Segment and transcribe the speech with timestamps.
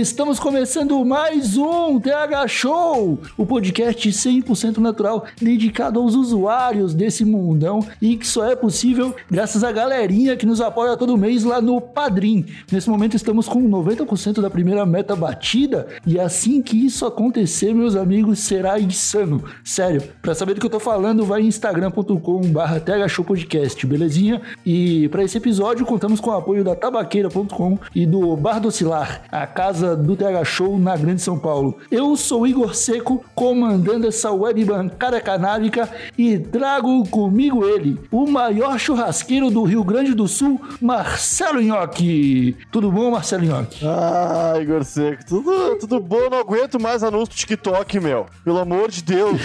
[0.00, 7.86] Estamos começando mais um TH Show, o podcast 100% natural dedicado aos usuários desse mundão
[8.00, 11.82] e que só é possível graças à galerinha que nos apoia todo mês lá no
[11.82, 12.46] Padrim.
[12.72, 17.94] Nesse momento estamos com 90% da primeira meta batida e assim que isso acontecer, meus
[17.94, 19.44] amigos, será insano.
[19.62, 24.40] Sério, pra saber do que eu tô falando, vai em instagram.com/barra thshowpodcast, belezinha?
[24.64, 29.46] E para esse episódio contamos com o apoio da tabaqueira.com e do Bar Docilar, a
[29.46, 31.78] casa do TH Show na Grande São Paulo.
[31.90, 38.78] Eu sou Igor Seco, comandando essa web bancada canábica e trago comigo ele, o maior
[38.78, 42.56] churrasqueiro do Rio Grande do Sul, Marcelo Nhoque.
[42.70, 43.84] Tudo bom, Marcelo Nhoque?
[43.86, 48.26] Ah, Igor Seco, tudo, tudo bom, não aguento mais anúncio do TikTok, meu.
[48.44, 49.40] Pelo amor de Deus.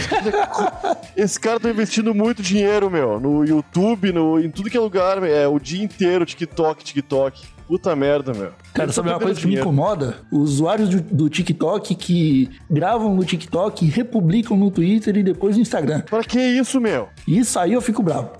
[1.15, 5.21] Esse cara tá investindo muito dinheiro, meu, no YouTube, no, em tudo que é lugar,
[5.23, 7.54] é o dia inteiro TikTok, TikTok.
[7.67, 8.51] Puta merda, meu.
[8.73, 9.67] Cara, sabe uma coisa que me dinheiro.
[9.69, 10.17] incomoda?
[10.31, 15.61] Os usuários do, do TikTok que gravam no TikTok, republicam no Twitter e depois no
[15.61, 16.01] Instagram.
[16.01, 17.09] Pra que isso, meu?
[17.27, 18.29] Isso aí eu fico bravo.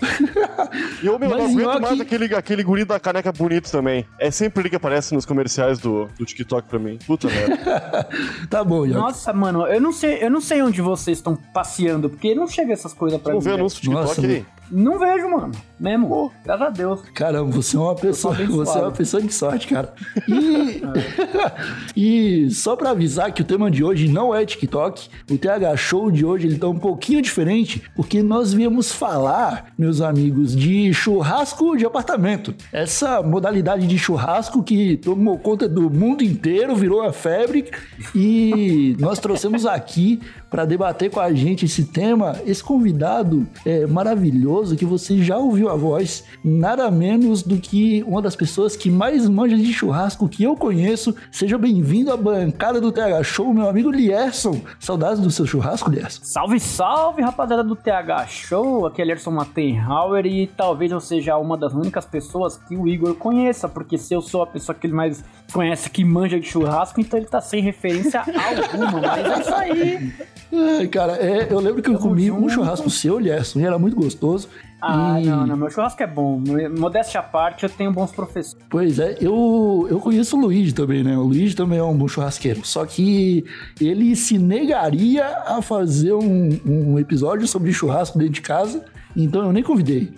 [1.02, 4.04] E eu, meu, não Mas, aguento Nhoque- mais aquele, aquele guri da caneca bonito também.
[4.18, 6.98] É sempre ele que aparece nos comerciais do, do TikTok pra mim.
[7.06, 8.08] Puta merda.
[8.50, 8.98] tá bom, Nhoque.
[8.98, 12.72] Nossa, mano, eu não sei, eu não sei onde vocês estão passeando, porque não chega
[12.72, 13.44] essas coisas pra Não mim.
[13.44, 13.60] vê velho.
[13.60, 14.44] anúncio do TikTok Nossa, aí?
[14.70, 15.52] Não vejo, mano.
[15.78, 16.32] Mesmo.
[16.44, 17.00] Graças a Deus.
[17.14, 19.92] Caramba, você é uma pessoa, você é uma pessoa de sorte, cara.
[21.96, 25.76] E, e só pra avisar que o tema de hoje não é TikTok, o TH
[25.76, 30.92] Show de hoje ele tá um pouquinho diferente, porque nós viemos falar, meus amigos, de
[30.92, 32.54] churrasco de apartamento.
[32.72, 37.70] Essa modalidade de churrasco que tomou conta do mundo inteiro, virou a febre,
[38.14, 40.20] e nós trouxemos aqui
[40.50, 45.68] para debater com a gente esse tema, esse convidado é, maravilhoso que você já ouviu
[45.68, 50.44] a voz, nada menos do que uma das pessoas que mais manja de churrasco que
[50.44, 51.14] eu conheço.
[51.30, 54.60] Seja bem-vindo à bancada do TH Show, meu amigo Lierson.
[54.80, 56.20] Saudades do seu churrasco, Lierson?
[56.24, 58.86] Salve, salve, rapaziada do TH Show.
[58.86, 63.14] Aqui é Lerson Mattenhauer e talvez eu seja uma das únicas pessoas que o Igor
[63.14, 65.22] conheça, porque se eu sou a pessoa que ele mais
[65.52, 70.12] conhece que manja de churrasco, então ele tá sem referência alguma, mas é isso aí.
[70.52, 73.78] Ai, cara, é, eu lembro que eu Tamo comi um churrasco seu, Lierson, e era
[73.78, 74.45] muito gostoso.
[74.80, 76.40] Ah, E- não, não, meu churrasco é bom.
[76.78, 78.64] Modéstia à parte, eu tenho bons professores.
[78.68, 81.16] Pois é, eu, eu conheço o Luigi também, né?
[81.16, 82.64] O Luigi também é um bom churrasqueiro.
[82.64, 83.44] Só que
[83.80, 88.84] ele se negaria a fazer um, um episódio sobre churrasco dentro de casa,
[89.16, 90.12] então eu nem convidei.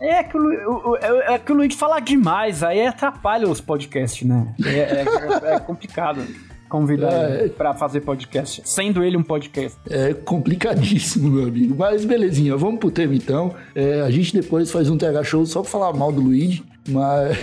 [0.00, 4.54] É que o, é é que o Luigi fala demais, aí atrapalha os podcasts, né?
[4.64, 6.20] É, é- é complicado
[6.68, 7.40] convidar É.
[7.40, 9.78] ele pra fazer podcast, sendo ele um podcast.
[9.88, 11.74] É complicadíssimo, meu amigo.
[11.78, 13.54] Mas belezinha, vamos pro tema então.
[13.74, 16.62] É, a gente depois faz um TH Show só pra falar mal do Luigi.
[16.88, 17.36] Mas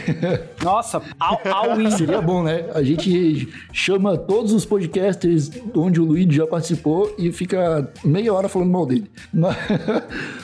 [0.64, 1.92] Nossa, all, all in.
[1.92, 2.66] seria bom, né?
[2.74, 8.50] A gente chama todos os podcasters onde o Luigi já participou e fica meia hora
[8.50, 9.10] falando mal dele.
[9.34, 9.56] Mas,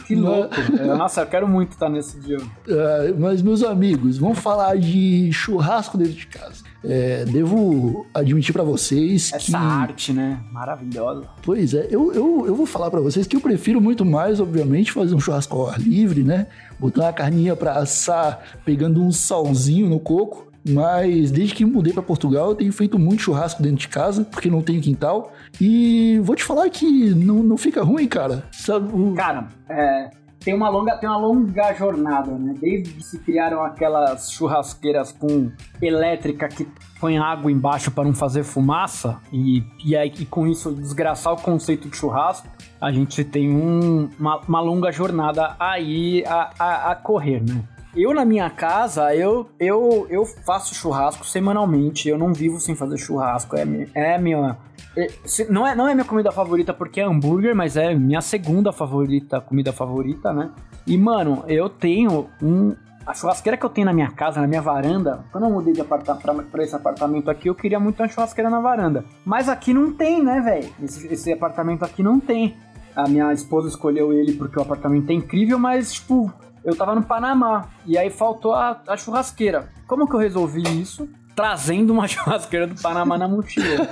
[0.08, 0.54] Que louco.
[0.98, 2.38] Nossa, eu quero muito estar nesse dia.
[2.68, 6.64] É, mas, meus amigos, vamos falar de churrasco dentro de casa.
[6.84, 9.56] É, devo admitir pra vocês Essa que.
[9.56, 10.40] arte, né?
[10.52, 11.28] Maravilhosa.
[11.44, 14.92] Pois é, eu, eu, eu vou falar pra vocês que eu prefiro muito mais, obviamente,
[14.92, 16.48] fazer um churrasco ao ar livre, né?
[16.82, 20.52] Botar uma carninha pra assar pegando um salzinho no coco.
[20.68, 24.50] Mas desde que mudei pra Portugal, eu tenho feito muito churrasco dentro de casa, porque
[24.50, 25.32] não tenho quintal.
[25.60, 28.44] E vou te falar que não, não fica ruim, cara.
[28.52, 30.10] Sabe, Cara, é,
[30.44, 32.54] tem uma longa, tem uma longa jornada, né?
[32.60, 35.52] Desde que se criaram aquelas churrasqueiras com
[35.82, 36.68] elétrica que
[37.00, 41.38] põe água embaixo para não fazer fumaça e, e aí e com isso desgraçar o
[41.38, 42.48] conceito de churrasco,
[42.80, 47.64] a gente tem um- uma, uma longa jornada aí a, a, a correr, né?
[47.96, 52.98] Eu na minha casa, eu, eu, eu faço churrasco semanalmente, eu não vivo sem fazer
[52.98, 54.58] churrasco, é, é minha...
[54.96, 55.08] é,
[55.50, 59.40] não, é, não é minha comida favorita porque é hambúrguer, mas é minha segunda favorita,
[59.40, 60.52] comida favorita, né?
[60.86, 62.76] E, mano, eu tenho um...
[63.06, 65.82] A churrasqueira que eu tenho na minha casa, na minha varanda, quando eu mudei de
[65.82, 69.04] aparta pra, pra esse apartamento aqui, eu queria muito uma churrasqueira na varanda.
[69.26, 70.70] Mas aqui não tem, né, velho?
[70.84, 72.56] Esse, esse apartamento aqui não tem.
[72.96, 76.32] a minha esposa escolheu ele porque o apartamento é incrível, mas, tipo,
[76.64, 79.70] eu tava no Panamá e aí faltou a, a churrasqueira.
[79.88, 81.10] Como que eu resolvi isso?
[81.36, 83.88] Trazendo uma churrasqueira do Panamá na mochila.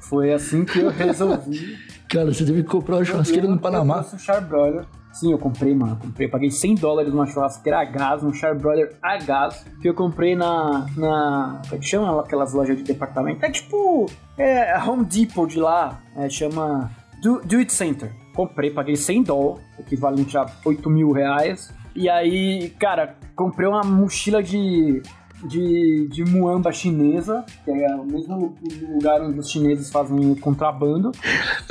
[0.00, 1.78] Foi assim que eu resolvi.
[2.08, 4.04] Cara, você teve que comprar uma churrasqueira no Panamá.
[4.12, 4.84] Eu Charbroiler.
[5.12, 5.92] Sim, eu comprei, mano.
[5.92, 9.94] Eu comprei, paguei 100 dólares numa churrasqueira a gás, um Charbroiler a gás, que eu
[9.94, 10.86] comprei na.
[10.96, 13.44] na como é que chama aquelas lojas de departamento?
[13.44, 14.06] É tipo.
[14.36, 16.00] É a Home Depot de lá.
[16.16, 16.90] É, chama.
[17.22, 18.12] Do, Do It Center.
[18.34, 21.72] Comprei, paguei 100 dólares, equivalente a 8 mil reais.
[21.94, 25.00] E aí, cara, comprei uma mochila de
[25.48, 28.54] de, de muamba chinesa, que é o mesmo
[28.92, 31.12] lugar onde os chineses fazem contrabando,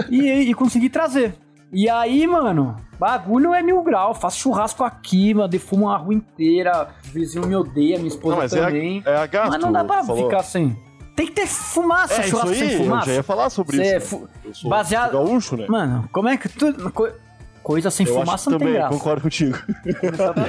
[0.09, 1.35] e, e consegui trazer.
[1.71, 4.13] E aí, mano, bagulho é mil grau.
[4.13, 6.89] Faço churrasco aqui, mano, defumo a rua inteira.
[7.09, 9.01] O vizinho me odeia, minha esposa Não, mas também.
[9.05, 10.25] é a, é a gás, mas não dá pra falou.
[10.29, 10.77] ficar sem.
[11.15, 13.05] Tem que ter fumaça, É, isso churrasco sem aí, eu fumaça.
[13.07, 13.91] já ia falar sobre Cê isso.
[13.91, 13.99] é né?
[13.99, 14.27] fu-
[14.63, 15.65] Eu baseado- gaúcho, né?
[15.67, 16.71] Mano, como é que tu.
[17.63, 18.97] Co- Coisa sem eu fumaça não tem também, graça.
[18.97, 19.57] concordo contigo.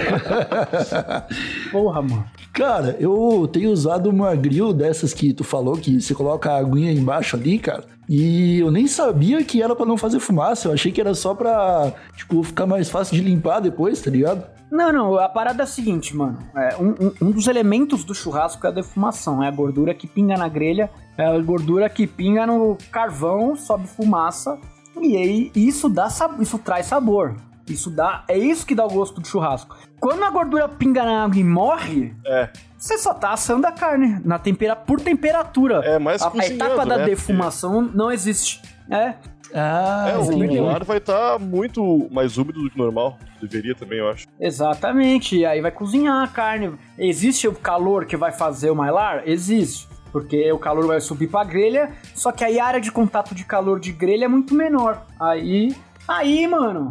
[1.70, 2.24] Porra, mano.
[2.52, 6.92] Cara, eu tenho usado uma grill dessas que tu falou, que você coloca a aguinha
[6.92, 7.84] embaixo ali, cara.
[8.08, 10.68] E eu nem sabia que era pra não fazer fumaça.
[10.68, 14.44] Eu achei que era só pra, tipo, ficar mais fácil de limpar depois, tá ligado?
[14.70, 16.38] Não, não, a parada é a seguinte, mano.
[16.56, 19.42] É, um, um- um dos elementos do churrasco é a defumação.
[19.42, 23.86] É a gordura que pinga na grelha, é a gordura que pinga no carvão, sobe
[23.86, 24.58] fumaça.
[25.00, 26.08] E aí isso dá
[26.40, 27.36] isso traz sabor.
[27.68, 28.24] Isso dá.
[28.28, 29.76] É isso que dá o gosto do churrasco.
[29.98, 34.20] Quando a gordura pinga na água e morre, É, você só tá assando a carne
[34.24, 35.80] na tempera por temperatura.
[35.84, 37.04] É, mais a, a etapa da né?
[37.06, 38.60] defumação não existe.
[38.90, 39.14] É,
[39.54, 40.58] Ah, é entendi.
[40.58, 43.16] o ar vai estar muito mais úmido do que normal.
[43.40, 44.26] Deveria também, eu acho.
[44.38, 46.74] Exatamente, e aí vai cozinhar a carne.
[46.98, 49.22] Existe o calor que vai fazer o mylar?
[49.26, 49.88] Existe.
[50.14, 53.44] Porque o calor vai subir pra grelha, só que aí a área de contato de
[53.44, 55.04] calor de grelha é muito menor.
[55.18, 55.74] Aí.
[56.06, 56.88] Aí, mano.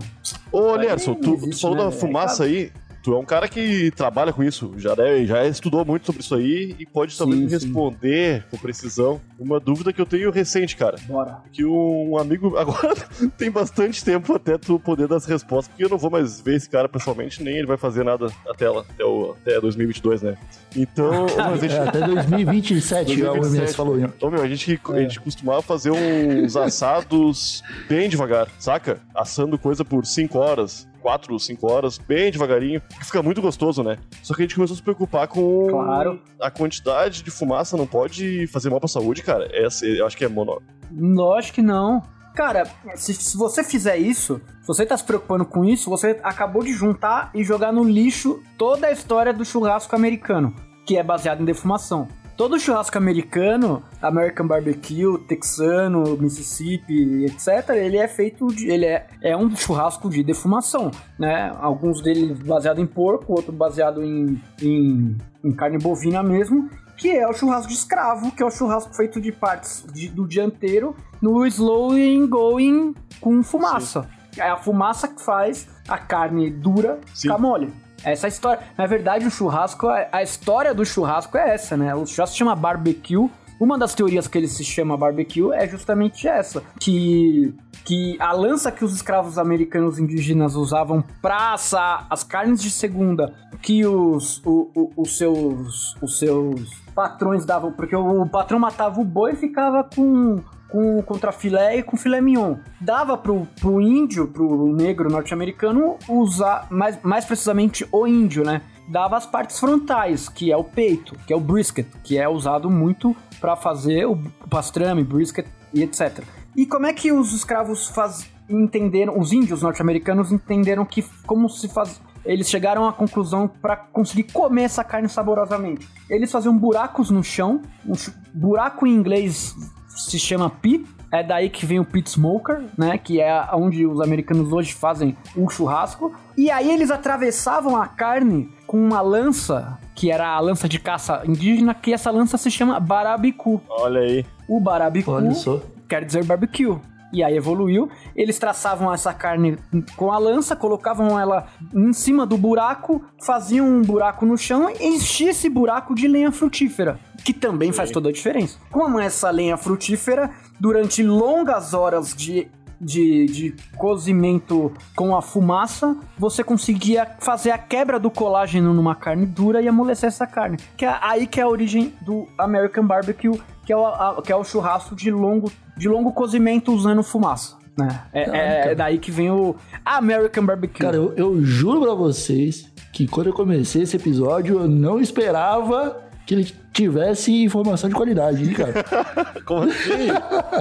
[0.51, 2.01] Ô, Lerson, tu, falou né, da velho?
[2.01, 2.69] fumaça aí.
[3.03, 6.33] Tu é um cara que trabalha com isso, já, deve- já estudou muito sobre isso
[6.35, 7.55] aí e pode talvez Sim, me sim.
[7.65, 10.95] responder com precisão uma dúvida que eu tenho recente, cara.
[11.05, 11.39] Bora.
[11.51, 12.55] Que um amigo.
[12.63, 12.95] Agora
[13.37, 16.55] tem bastante tempo até tu poder dar as respostas, porque eu não vou mais ver
[16.55, 20.37] esse cara pessoalmente, nem ele vai fazer nada na tela até, o, até 2022, né?
[20.75, 21.27] Então.
[21.59, 23.59] gente- É, até 2027, o 2027.
[23.59, 23.95] OMS falou.
[24.21, 28.99] Ô, meu, a gente, a gente costumava fazer uns assados bem devagar, saca?
[29.13, 32.81] Assando coisa por 5 horas, 4, 5 horas, bem devagarinho.
[32.81, 33.97] que Fica muito gostoso, né?
[34.23, 36.21] Só que a gente começou a se preocupar com Claro.
[36.41, 39.47] a quantidade de fumaça, não pode fazer mal pra saúde, cara.
[39.53, 40.61] Essa, eu acho que é mono.
[40.91, 42.01] Lógico que não.
[42.33, 42.63] Cara,
[42.95, 46.73] se, se você fizer isso, se você tá se preocupando com isso, você acabou de
[46.73, 50.55] juntar e jogar no lixo toda a história do churrasco americano,
[50.85, 52.07] que é baseado em defumação.
[52.35, 58.67] Todo churrasco americano, American Barbecue, texano, Mississippi, etc., ele é feito de.
[58.69, 60.89] Ele é, é um churrasco de defumação,
[61.19, 61.55] né?
[61.59, 67.27] Alguns deles baseado em porco, outro baseado em, em, em carne bovina mesmo que é
[67.27, 71.43] o churrasco de escravo, que é o churrasco feito de partes de- do dianteiro no
[71.47, 74.07] slow and going com fumaça.
[74.37, 77.23] É a fumaça que faz a carne dura Sim.
[77.23, 77.73] ficar mole.
[78.03, 78.61] Essa história.
[78.77, 81.93] Na verdade, o churrasco, a história do churrasco é essa, né?
[81.95, 83.29] O churrasco se chama barbecue.
[83.59, 87.53] Uma das teorias que ele se chama barbecue é justamente essa, que
[87.85, 93.33] que a lança que os escravos americanos indígenas usavam para assar as carnes de segunda
[93.61, 99.03] que os, o- o- os seus os seus patrões davam, porque o patrão matava o
[99.03, 100.39] boi e ficava com
[100.73, 102.55] com contrafilé e com filé mignon.
[102.81, 108.63] Dava pro, pro índio, pro negro norte-americano usar, mais, mais precisamente o índio, né?
[108.89, 112.71] Dava as partes frontais, que é o peito, que é o brisket, que é usado
[112.71, 114.17] muito para fazer o
[114.49, 116.23] pastrame, brisket e etc.
[116.55, 121.67] E como é que os escravos faz, entenderam, os índios norte-americanos entenderam que como se
[121.67, 125.87] faz, eles chegaram à conclusão para conseguir comer essa carne saborosamente.
[126.09, 127.93] Eles faziam buracos no chão, um
[128.33, 129.55] buraco em inglês
[129.95, 134.01] se chama pit, é daí que vem o pit smoker, né, que é onde os
[134.01, 136.13] americanos hoje fazem o churrasco.
[136.35, 141.21] E aí eles atravessavam a carne com uma lança, que era a lança de caça
[141.25, 143.61] indígena, que essa lança se chama barabicu.
[143.69, 144.25] Olha aí.
[144.47, 145.61] O barabicu Olha só.
[145.87, 146.79] quer dizer barbecue.
[147.13, 149.59] E aí evoluiu, eles traçavam essa carne
[149.95, 154.87] com a lança, colocavam ela em cima do buraco, faziam um buraco no chão e
[154.87, 158.57] enchia esse buraco de lenha frutífera, que também faz toda a diferença.
[158.71, 162.49] Com essa lenha frutífera, durante longas horas de,
[162.83, 169.25] de, de cozimento com a fumaça, você conseguia fazer a quebra do colágeno numa carne
[169.25, 170.57] dura e amolecer essa carne.
[170.75, 174.31] Que é aí que é a origem do American Barbecue, que é o, a- que
[174.31, 177.55] é o churrasco de longo, de longo cozimento usando fumaça.
[177.77, 178.01] né?
[178.13, 180.81] É, é- é daí que vem o American Barbecue.
[180.83, 186.01] Cara, eu, eu juro pra vocês que quando eu comecei esse episódio, eu não esperava
[186.25, 188.83] que ele tivesse informação de qualidade, hein, cara?
[189.45, 190.09] Como assim?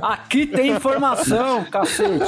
[0.02, 2.25] Aqui tem informação, cacete.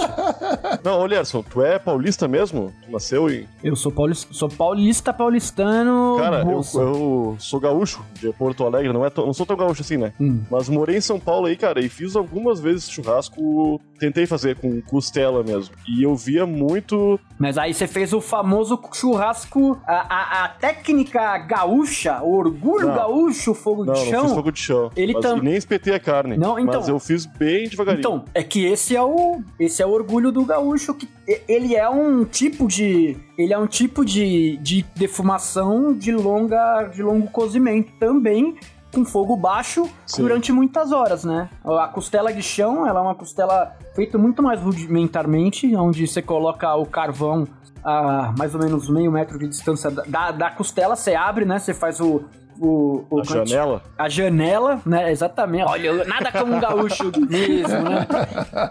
[0.82, 2.72] Não, ô Lerson, tu é paulista mesmo?
[2.84, 3.46] Tu nasceu em.
[3.62, 6.16] Eu sou paulista, sou paulista, paulistano.
[6.18, 9.82] Cara, eu, eu sou gaúcho de Porto Alegre, não, é tão- não sou tão gaúcho
[9.82, 10.12] assim, né?
[10.20, 10.40] Hum.
[10.50, 13.80] Mas morei em São Paulo aí, cara, e fiz algumas vezes churrasco.
[13.98, 15.74] Tentei fazer com costela mesmo.
[15.88, 17.18] E eu via muito.
[17.38, 19.94] Mas aí você fez o famoso churrasco, a,
[20.42, 22.94] a- a técnica gaúcha, o orgulho Não.
[22.94, 24.24] gaúcho, fogo Não, de não chão.
[24.24, 24.90] fiz fogo de chão.
[24.96, 26.36] Ele tam- nem espetei a carne.
[26.36, 28.00] Não, então- Mas eu fiz bem devagarinho.
[28.00, 31.08] Então, é que esse é o esse é o orgulho do gaúcho que
[31.48, 37.02] ele é um tipo de ele é um tipo de, de defumação de longa de
[37.02, 38.56] longo cozimento também
[38.94, 40.22] com fogo baixo Sim.
[40.22, 41.48] durante muitas horas, né?
[41.64, 46.74] A costela de chão, ela é uma costela feita muito mais rudimentarmente, onde você coloca
[46.76, 47.46] o carvão
[47.82, 51.58] a mais ou menos meio metro de distância da, da, costela, você abre, né?
[51.58, 52.24] Você faz o
[52.58, 53.82] o, o a janela.
[53.98, 55.10] a janela, né?
[55.10, 55.68] Exatamente.
[55.68, 58.06] Olha, nada como um gaúcho mesmo, né?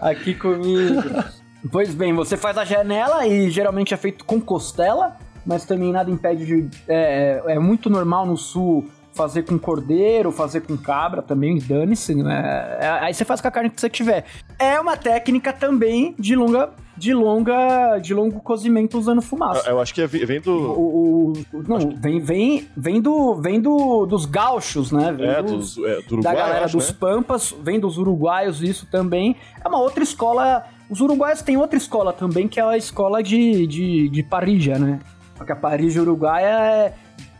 [0.00, 1.02] Aqui comigo.
[1.70, 6.10] Pois bem, você faz a janela e geralmente é feito com costela, mas também nada
[6.10, 6.70] impede de.
[6.88, 12.76] É, é muito normal no sul fazer com cordeiro, fazer com cabra também, dane-se, né?
[12.80, 14.24] É, aí você faz com a carne que você tiver.
[14.58, 16.70] É uma técnica também de longa.
[16.96, 17.98] De longa.
[17.98, 19.68] De longo cozimento usando fumaça.
[19.68, 20.52] Eu acho que é- vem do.
[20.52, 25.12] O, o- não, vem, vem, vem, do, vem do, dos gaúchos, né?
[25.12, 26.96] Vem É, dos- dos, é, do da Uruguai, galera acho, dos né?
[26.98, 29.36] Pampas, vem dos uruguaios, isso também.
[29.64, 30.64] É uma outra escola.
[30.90, 34.98] Os uruguaios têm outra escola também, que é a escola de, de, de parrilla, né?
[35.36, 36.94] Porque a parrilla uruguaia é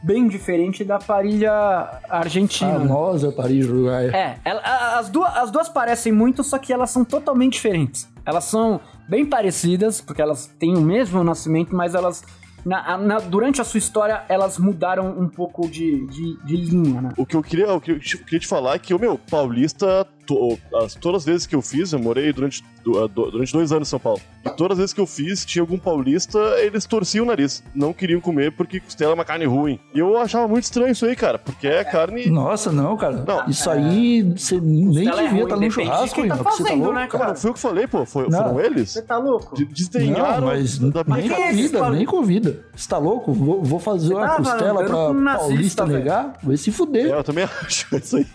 [0.04, 2.78] bem diferente da parrilla argentina.
[2.78, 4.06] Famosa Paris, Uruguai.
[4.08, 8.08] É, ela- as, duas, as duas parecem muito, só que elas são totalmente diferentes.
[8.26, 12.22] Elas são bem parecidas, porque elas têm o mesmo nascimento, mas elas.
[12.64, 17.08] na- na- durante a sua história, elas mudaram um pouco de, de, de linha, né?
[17.18, 20.06] O que eu queria, o que eu queria te falar é que o meu paulista,
[20.26, 23.72] to- as, todas as vezes que eu fiz, eu morei durante, du- do- durante dois
[23.72, 24.20] anos em São Paulo.
[24.44, 27.62] E todas as vezes que eu fiz, tinha algum paulista, eles torciam o nariz.
[27.74, 29.78] Não queriam comer porque costela é uma carne ruim.
[29.94, 32.26] E eu achava muito estranho isso aí, cara, porque é carne.
[32.30, 33.24] Nossa, não, cara.
[33.26, 33.48] Não.
[33.48, 36.44] Isso aí você nem Costela é devia estar no depende de churrasco, quem tá irmão.
[36.44, 38.04] que você tá fazendo, louco, né, Cara, não foi o que eu falei, pô.
[38.06, 38.38] Foi- Não.
[38.42, 38.90] foram eles?
[38.90, 39.54] Você tá louco?
[39.56, 40.40] De- Desdenharam.
[40.40, 42.64] Não, mas da- nem é convida, nem convida.
[42.74, 43.32] Você tá louco?
[43.32, 45.98] Vou, vou fazer Você uma tá costela pra um nazista, paulista velho.
[45.98, 46.32] negar?
[46.42, 47.06] Vai se É, fuder.
[47.06, 48.26] eu também acho isso aí.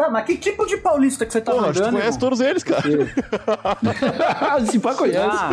[0.00, 1.90] Tá, mas que tipo de paulista que você tá Porra, tu mandando?
[1.90, 2.20] conhece irmão?
[2.20, 2.82] todos eles, cara.
[4.66, 5.36] Se pá conhece.
[5.36, 5.50] Ah.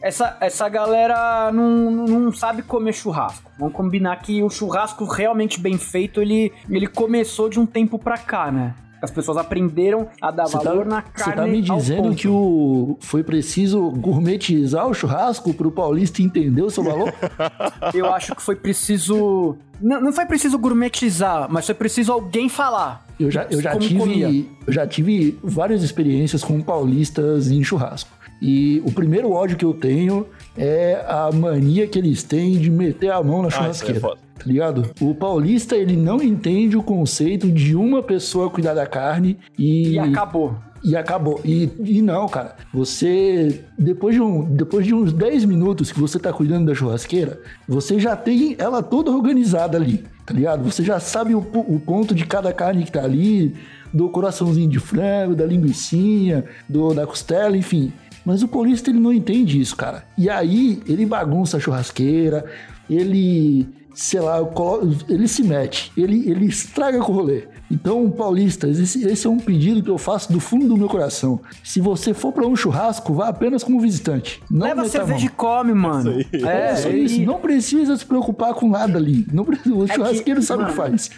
[0.00, 3.52] essa, essa galera não, não sabe comer churrasco.
[3.58, 8.16] Vamos combinar que o churrasco realmente bem feito, ele, ele começou de um tempo pra
[8.16, 8.74] cá, né?
[9.02, 12.28] As pessoas aprenderam a dar Você tá, valor na você carne tá me dizendo que
[12.28, 17.12] o foi preciso gourmetizar o churrasco pro paulista entender o seu valor?
[17.94, 19.56] Eu acho que foi preciso...
[19.80, 23.06] Não, não foi preciso gourmetizar, mas foi preciso alguém falar.
[23.18, 24.28] Eu já, eu já Como comia.
[24.28, 28.10] tive, eu já tive várias experiências com paulistas em churrasco.
[28.42, 30.26] E o primeiro ódio que eu tenho
[30.56, 34.00] é a mania que eles têm de meter a mão na Ah, é churrasqueira.
[34.00, 34.16] foda.
[34.38, 34.90] tá ligado?
[35.00, 39.98] O paulista, ele não entende o conceito de uma pessoa cuidar da carne e, E
[39.98, 40.54] acabou.
[40.82, 41.40] e acabou.
[41.44, 42.56] E, e não, cara.
[42.72, 47.38] Você, depois de, um, depois de uns 10 minutos que você tá cuidando da churrasqueira,
[47.68, 50.64] você já tem ela toda organizada ali, tá ligado?
[50.64, 53.54] Você já sabe o, o ponto de cada carne que tá ali,
[53.92, 57.92] do coraçãozinho de frango, da linguiçinha, do, da costela, enfim.
[58.24, 60.04] Mas o paulista, ele não entende isso, cara.
[60.16, 62.44] E aí, ele bagunça a churrasqueira,
[62.88, 67.44] ele sei lá, colo- ele se mete, ele, ele estraga com o rolê.
[67.70, 71.40] Então, paulistas, esse, esse é um pedido que eu faço do fundo do meu coração.
[71.62, 74.42] Se você for pra um churrasco, vá apenas como visitante.
[74.50, 76.20] Não Leva cerveja e come, mano.
[76.20, 76.42] Isso aí.
[76.44, 77.20] É, só e- isso.
[77.22, 79.24] Não precisa se preocupar com nada ali.
[79.32, 81.10] Não precisa, o É que, churrasqueiro sabe o que mano, faz.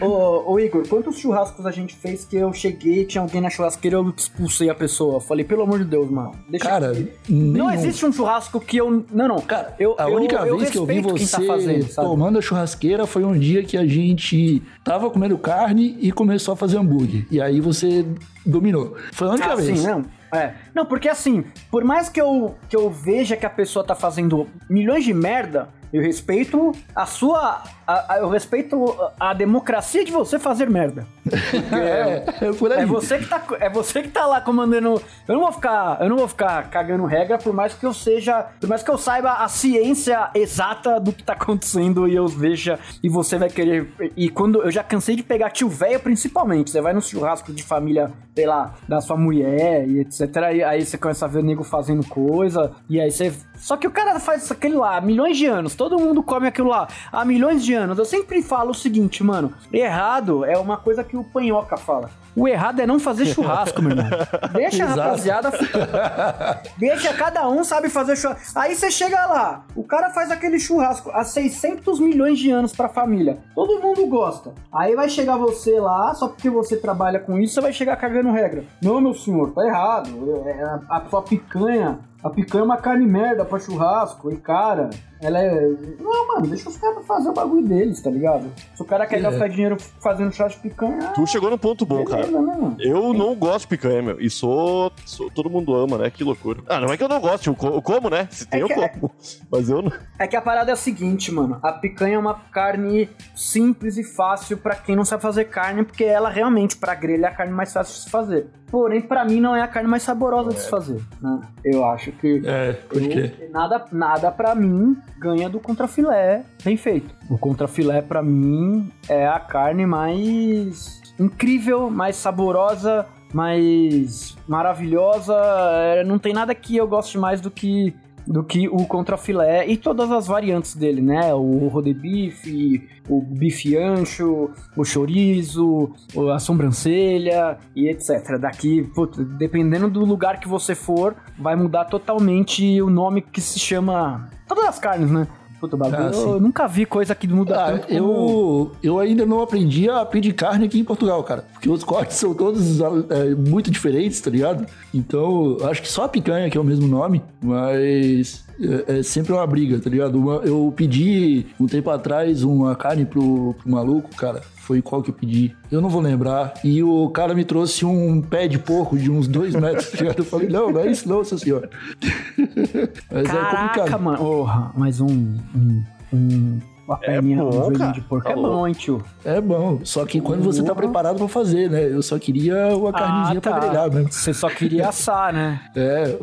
[0.00, 3.96] Ô, ô, Igor, quantos churrascos a gente fez que eu cheguei, tinha alguém na churrasqueira
[3.96, 5.16] eu expulsei a pessoa?
[5.16, 6.32] Eu falei, pelo amor de Deus, mano.
[6.48, 6.92] Deixa Cara,
[7.28, 7.70] Não nenhum.
[7.72, 9.04] existe um churrasco que eu.
[9.12, 9.40] Não, não.
[9.40, 12.26] Cara, eu, a eu- única eu vez que eu vi quem você tá fazendo, sabe?
[12.26, 16.56] tomando a churrasqueira foi um dia que a gente tava comendo carne e começou a
[16.56, 17.26] fazer hambúrguer.
[17.30, 18.04] E aí você
[18.44, 18.96] dominou.
[19.12, 19.78] Foi a única Ah, vez.
[19.78, 20.04] sim, não.
[20.32, 20.54] É.
[20.74, 24.46] Não, porque assim, por mais que eu, que eu veja que a pessoa tá fazendo
[24.68, 30.38] milhões de merda, eu respeito a sua a- a- eu respeito a democracia de você
[30.38, 31.06] fazer merda.
[31.72, 32.82] É, é por aí.
[32.82, 35.00] É você que tá, é você que tá lá comandando.
[35.26, 38.46] Eu não vou ficar, eu não vou ficar cagando regra por mais que eu seja,
[38.60, 42.78] por mais que eu saiba a ciência exata do que tá acontecendo e eu veja
[43.02, 46.80] e você vai querer e quando eu já cansei de pegar tio velho principalmente, você
[46.80, 50.20] vai no churrasco de família, sei lá, da sua mulher e etc.
[50.54, 53.90] E aí você começa a ver nego fazendo coisa e aí você só que o
[53.90, 57.64] cara faz aquele lá há milhões de anos, todo mundo come aquilo lá há milhões
[57.64, 57.98] de anos.
[57.98, 62.10] Eu sempre falo o seguinte, mano, errado é uma coisa que o panhoca fala.
[62.34, 64.10] O errado é não fazer churrasco, meu irmão.
[64.52, 65.50] Deixa a rapaziada.
[66.76, 68.58] Deixa cada um sabe fazer churrasco.
[68.58, 72.88] Aí você chega lá, o cara faz aquele churrasco há 600 milhões de anos pra
[72.88, 73.38] família.
[73.54, 74.52] Todo mundo gosta.
[74.72, 78.30] Aí vai chegar você lá, só porque você trabalha com isso, você vai chegar cagando
[78.30, 78.64] regra.
[78.82, 80.10] Não, meu senhor, tá errado.
[80.46, 82.00] É, A, a sua picanha.
[82.22, 84.30] A picanha é uma carne merda pra churrasco.
[84.30, 84.90] E cara,
[85.26, 85.60] ela é.
[86.00, 88.50] Não, mano, deixa os caras fazer o bagulho deles, tá ligado?
[88.74, 89.20] Se o cara quer É.
[89.22, 91.12] gastar dinheiro fazendo churrasco de picanha.
[91.14, 92.22] Tu chegou num ponto bom, cara.
[92.26, 92.76] beleza, né, mano?
[92.80, 94.20] Eu não gosto de picanha, meu.
[94.20, 96.10] E sou, sou- Todo mundo ama, né?
[96.10, 96.60] Que loucura.
[96.68, 98.26] Ah, não é que eu não gosto, eu, co- eu como, né?
[98.30, 99.12] Se tem, É eu que- como.
[99.50, 99.92] Mas eu não.
[100.18, 101.58] É que a parada é a seguinte, mano.
[101.62, 106.04] A picanha é uma carne simples e fácil pra quem não sabe fazer carne, porque
[106.04, 108.46] ela realmente, pra grelha, é a carne mais fácil de se fazer.
[108.70, 111.00] Porém, pra mim, não é a carne mais saborosa de se fazer.
[111.20, 111.40] né?
[111.64, 112.42] Eu acho que.
[112.44, 117.14] É, pode eu- nada, nada pra mim ganha do contrafilé bem feito.
[117.28, 125.34] O contrafilé, pra mim, é a carne mais incrível, mais saborosa, mais maravilhosa.
[125.34, 127.94] É, não tem nada que eu goste mais do que
[128.26, 131.32] do que o contrafilé e todas as variantes dele, né?
[131.34, 135.90] O rodebife, o bife ancho, o chorizo,
[136.34, 138.38] a sobrancelha e etc.
[138.40, 143.58] Daqui, puta, dependendo do lugar que você for, vai mudar totalmente o nome que se
[143.58, 144.28] chama.
[144.48, 145.26] Todas as carnes, né?
[145.60, 146.20] Puta, bagulho, Ah, sim.
[146.30, 147.94] eu nunca vi coisa que muda Ah, tanto como...
[147.94, 151.44] eu, eu ainda não aprendi a pedir carne aqui em Portugal, cara.
[151.52, 154.66] Porque os cortes são todos é, muito diferentes, tá ligado?
[154.92, 158.44] Então, acho que só a picanha que é o mesmo nome, mas
[158.88, 160.18] é, é sempre uma briga, tá ligado?
[160.18, 164.42] Uma- eu pedi um tempo atrás uma carne pro, pro maluco, cara.
[164.66, 165.54] Foi qual que eu pedi?
[165.70, 166.54] Eu não vou lembrar.
[166.64, 170.06] E o cara me trouxe um pé de porco de uns dois metros, tá?
[170.18, 171.70] Eu falei, não, não é isso não, seu senhor.
[173.08, 174.02] mas é Caraca, complicado.
[174.02, 174.18] mano.
[174.18, 175.36] Porra, mas um...
[175.54, 179.02] um, um uma perninha, bom, um de porco Tá é bom, hein, tio?
[179.24, 181.90] É bom, só que quando você tá preparado pra fazer, né?
[181.90, 184.12] Eu só queria uma carnezinha pra grelhar mesmo.
[184.12, 185.60] Você só queria assar, né?
[185.74, 186.16] É,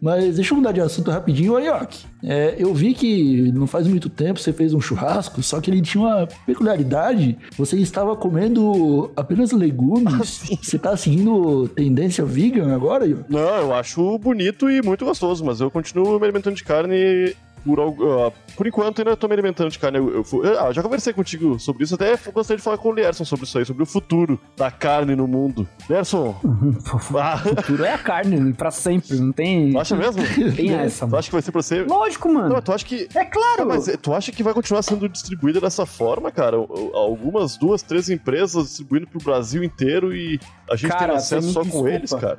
[0.00, 1.80] mas deixa eu mudar de assunto rapidinho, aí, ó.
[2.22, 5.80] É, eu vi que não faz muito tempo você fez um churrasco, só que ele
[5.80, 7.38] tinha uma peculiaridade.
[7.56, 10.42] Você estava comendo apenas legumes.
[10.62, 13.18] você tá seguindo tendência vegan agora, Iô?
[13.28, 17.34] Não, eu acho bonito e muito gostoso, mas eu continuo me alimentando de carne.
[17.64, 19.98] Por, ah, por enquanto, ainda tô me alimentando de carne.
[19.98, 22.92] Eu, eu fu- ah, já conversei contigo sobre isso, até gostaria de falar com o
[22.92, 25.68] Lierson sobre isso aí, sobre o futuro da carne no mundo.
[25.88, 26.34] Lierson,
[27.18, 29.16] ah, O futuro é a carne, pra sempre.
[29.20, 29.72] Não tem.
[29.72, 30.22] tu acha mesmo?
[30.56, 31.86] Tem essa, Tu acha que vai ser pra ser.
[31.86, 32.54] Lógico, Não, mano.
[32.54, 33.08] mas tu acha que.
[33.14, 33.62] É claro.
[33.62, 36.56] Ah, mas eh, tu acha que vai continuar sendo distribuída dessa forma, cara?
[36.94, 40.38] Algumas duas, três empresas distribuindo pro Brasil inteiro e
[40.70, 41.90] a gente Cara, tendo acesso só me com desculpa.
[41.90, 42.38] eles, cara?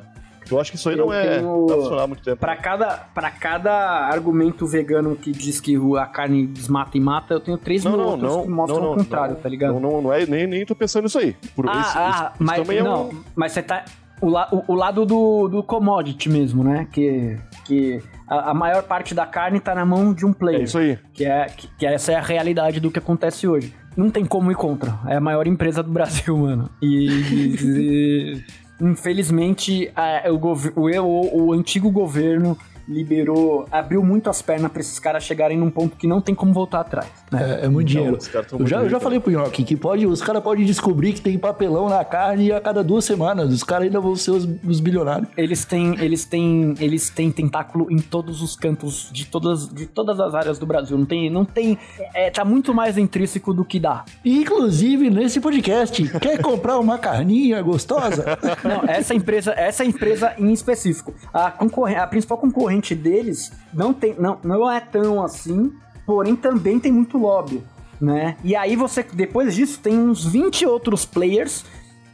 [0.51, 1.37] Eu acho que isso aí Eu não é.
[1.39, 2.37] tenho- há muito tempo.
[2.37, 3.71] Pra cada, pra cada
[4.07, 8.01] argumento vegano que diz que a carne desmata e mata, eu tenho três Não, mil
[8.01, 8.43] não, outros não.
[8.43, 9.73] que mostram não, o contrário, tá ligado?
[9.73, 11.35] Não, não, não é, nem, nem tô pensando nisso aí.
[11.55, 13.85] Por, ah, isso, ah, isso- isso mas também é não, um- mas você tá
[14.21, 16.87] o, la- o- o lado do, do commodity mesmo, né?
[16.91, 20.61] Que, que a, a maior parte da carne tá na mão de um player.
[20.61, 20.99] É isso aí.
[21.13, 23.73] Que, é, que, que essa é a realidade do que acontece hoje.
[23.97, 24.97] Não tem como ir contra.
[25.07, 26.69] É a maior empresa do Brasil, mano.
[26.81, 28.41] E.
[28.81, 34.81] infelizmente, a- o, gov- o, o, o antigo governo liberou, abriu muito as pernas pra
[34.81, 37.07] esses caras chegarem num ponto que não tem como voltar atrás.
[37.31, 37.59] Né?
[37.61, 38.17] É, é muito dinheiro.
[38.59, 41.37] Eu já, eu já falei pro Nhoque que pode, os caras podem descobrir que tem
[41.37, 43.53] papelão na carne a cada duas semanas.
[43.53, 45.27] Os caras ainda vão ser os, os bilionários.
[45.37, 50.19] Eles têm, eles têm, eles têm tentáculo em todos os cantos de todas, de todas
[50.19, 50.97] as áreas do Brasil.
[50.97, 51.77] Não tem, não tem,
[52.13, 54.03] é, tá muito mais intrínseco do que dá.
[54.25, 58.25] Inclusive, nesse podcast, quer comprar uma carninha gostosa?
[58.63, 64.15] Não, essa empresa, essa empresa em específico, a concorrente, a principal concorrente deles não tem,
[64.17, 65.73] não, não é tão assim,
[66.05, 67.63] porém também tem muito lobby,
[67.99, 68.37] né?
[68.43, 71.65] E aí você, depois disso, tem uns 20 outros players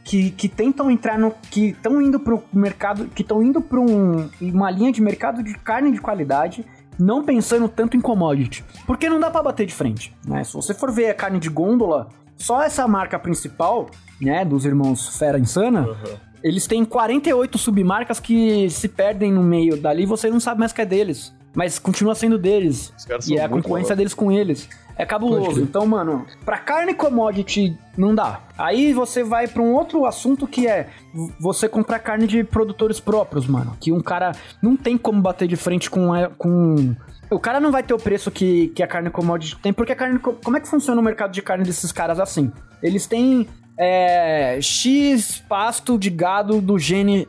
[0.04, 1.30] que, que tentam entrar no.
[1.50, 3.06] que estão indo pro mercado.
[3.14, 6.64] que estão indo pra um, uma linha de mercado de carne de qualidade.
[6.98, 8.64] Não pensando tanto em commodity.
[8.84, 10.12] Porque não dá pra bater de frente.
[10.26, 10.42] Né?
[10.42, 13.88] Se você for ver a carne de gôndola, só essa marca principal,
[14.20, 15.86] né, dos irmãos Fera Insana,
[16.42, 20.72] eles têm 48 submarcas que se perdem no meio dali e você não sabe mais
[20.72, 21.32] que é deles.
[21.54, 22.92] mas continua sendo deles.
[23.26, 24.68] E é a concorrência deles com eles.
[24.96, 25.60] É cabuloso.
[25.60, 28.40] Então, mano, pra carne commodity não dá.
[28.56, 30.88] Aí você vai pra um outro assunto que é
[31.40, 33.76] você comprar carne de produtores próprios, mano.
[33.80, 36.08] Que um cara não tem como bater de frente com.
[36.36, 36.94] com...
[37.30, 39.96] O cara não vai ter o preço que, que a carne commodity tem, porque a
[39.96, 40.18] carne.
[40.18, 42.52] co- Como é que funciona o mercado de carne desses caras assim?
[42.82, 43.46] Eles têm
[43.78, 47.28] é, X pasto de gado do gene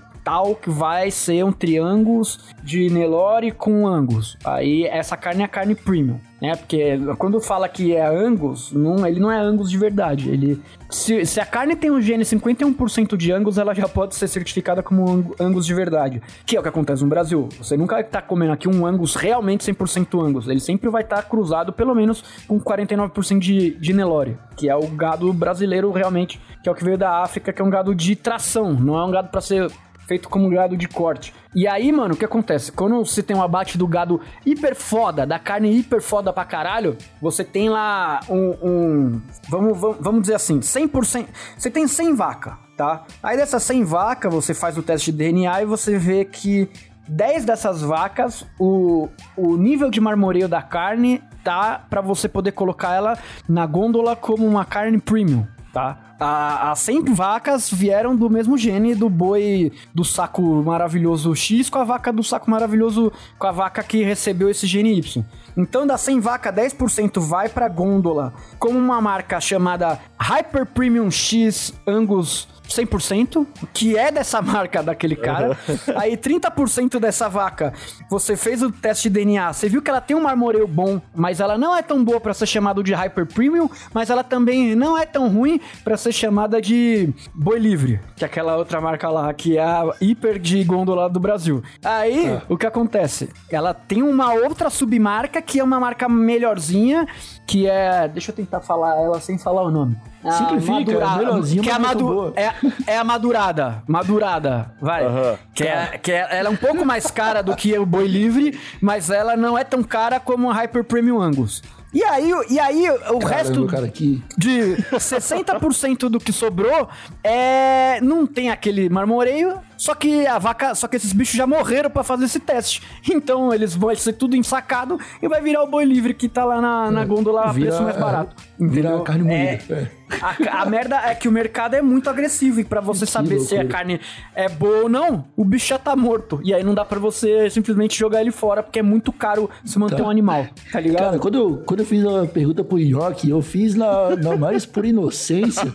[0.56, 4.38] que vai ser um triângulos de Nelore com Angus.
[4.44, 6.56] Aí essa carne é a carne premium, né?
[6.56, 10.30] Porque quando fala que é Angus, não, ele não é Angus de verdade.
[10.30, 14.28] Ele se, se a carne tem um gene 51% de Angus, ela já pode ser
[14.28, 16.22] certificada como Ang- Angus de verdade.
[16.46, 17.50] Que é o que acontece no Brasil.
[17.58, 20.48] Você nunca vai estar comendo aqui um Angus realmente 100% Angus.
[20.48, 24.88] Ele sempre vai estar cruzado pelo menos com 49% de, de Nelore, que é o
[24.88, 28.16] gado brasileiro realmente, que é o que veio da África, que é um gado de
[28.16, 29.72] tração, não é um gado para ser
[30.10, 31.32] feito como gado de corte.
[31.56, 32.72] E aí, mano, o que acontece?
[32.72, 36.98] Quando você tem um abate do gado hiper foda, da carne hiper foda pra caralho,
[37.22, 38.50] você tem lá um.
[38.62, 41.28] um- vamos, vamos, dizer assim, 100%.
[41.56, 43.04] Você tem 100 vaca, tá?
[43.22, 46.68] Aí dessas 100 vacas, você faz o teste de DNA e você vê que
[47.08, 52.96] 10 dessas vacas, o, o nível de marmoreio da carne tá pra você poder colocar
[52.96, 53.18] ela
[53.48, 56.09] na gôndola como uma carne premium, tá?
[56.20, 61.80] A- As 100 vacas vieram do mesmo gene do boi do saco maravilhoso X com
[61.80, 65.24] a vaca do saco maravilhoso, com a vaca que recebeu esse gene Y.
[65.58, 71.74] Então, das 100 vacas, 10% vai pra gôndola como uma marca chamada Hyper Premium X
[71.88, 75.58] Angus 100%, que é dessa marca daquele cara.
[75.96, 77.74] Aí 30% dessa vaca,
[78.10, 81.40] você fez o teste de DNA, você viu que ela tem um marmoreio bom, mas
[81.40, 84.98] ela não é tão boa pra ser chamada de Hyper Premium, mas ela também não
[84.98, 89.34] é tão ruim pra ser chamada de Boi Livre, que é aquela outra marca lá,
[89.34, 91.64] que é a hiper de gôndola do Brasil.
[91.84, 93.30] Aí, o que acontece?
[93.50, 97.08] Ela tem uma outra submarca que é uma marca melhorzinha,
[97.48, 98.08] que é...
[98.08, 99.98] Deixa eu tentar falar ela sem falar o nome.
[100.24, 102.54] A Simplifica, é melhorzinha, que é a, madu- é,
[102.88, 103.82] é a madurada.
[103.88, 105.06] Madurada, vai.
[105.06, 105.38] Aham.
[105.54, 108.60] Que, é, que é- ela é um pouco mais cara do que o Boi Livre,
[108.82, 111.62] mas ela não é tão cara como a Hyper Premium Angus.
[111.92, 114.24] E aí, e aí o Caramba, resto cara, aqui.
[114.38, 116.88] de 60% do que sobrou
[117.24, 121.90] é não tem aquele marmoreio, só que a vaca, só que esses bichos já morreram
[121.90, 122.84] pra fazer esse teste.
[123.10, 126.62] Então eles vão ser tudo ensacado e vai virar o boi livre que tá lá
[126.62, 128.36] na, na gôndola a Vira- preço mais barato.
[128.60, 129.02] Vira Entendeu?
[129.04, 129.40] carne moída.
[129.70, 129.99] É, É.
[130.22, 133.54] a, a merda é que o mercado é muito agressivo e pra você saber se
[133.56, 133.78] a loucura.
[133.78, 134.00] carne
[134.36, 136.40] é boa ou não, o bicho já tá morto.
[136.44, 139.78] E aí não dá pra você simplesmente jogar ele fora porque é muito caro se
[139.78, 140.04] manter Tá.
[140.04, 141.04] um animal, tá ligado?
[141.04, 144.66] Cara, quando eu, quando eu fiz a pergunta pro York, eu fiz na, na mais
[144.66, 145.66] por inocência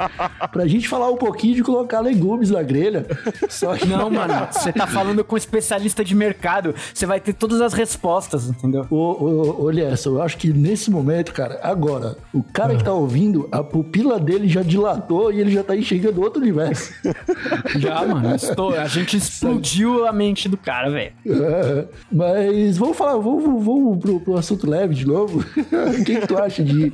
[0.52, 3.06] pra gente falar um pouquinho de colocar legumes na grelha.
[3.48, 7.32] Só que Não, mano, você tá falando com um especialista de mercado, você vai ter
[7.34, 8.86] todas as respostas, entendeu?
[8.90, 12.92] Ô, ô, ô, Lessa, eu acho que nesse momento, cara, agora, o cara que tá
[12.92, 16.92] ouvindo, a pupila dele já dilatou e ele já tá enxergando outro universo.
[17.78, 21.12] Já, mano, estou- a gente explodiu a mente do cara, velho.
[21.26, 25.44] É, mas vamos falar, vamos, vamos pro, pro assunto leve de novo.
[25.94, 26.92] O que, que tu acha de,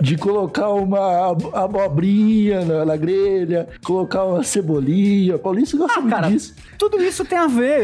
[0.00, 5.38] de colocar uma ab- abobrinha na, na grelha, colocar uma cebolinha?
[5.38, 6.54] Paulista gosta muito Ah, Cara, disso.
[6.78, 7.80] tudo isso tem a ver.